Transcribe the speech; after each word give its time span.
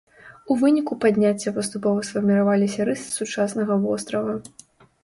У 0.53 0.55
выніку 0.61 0.95
падняцця 1.03 1.53
паступова 1.59 2.07
сфарміраваліся 2.09 2.81
рысы 2.91 3.09
сучаснага 3.21 3.73
вострава. 3.87 4.33